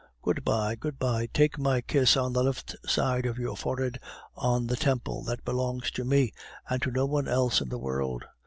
[0.23, 0.73] Good bye!
[0.73, 1.29] Good bye!
[1.31, 3.99] Take my kiss on the left side of your forehead,
[4.33, 6.33] on the temple that belongs to me,
[6.67, 8.25] and to no one else in the world.